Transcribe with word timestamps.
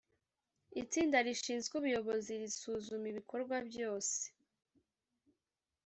itsinda 0.81 1.17
rishinzwe 1.25 1.73
ubuyobozi 1.79 2.31
risuzuma 2.41 3.05
ibikorwa 3.11 3.55
byose. 3.67 4.19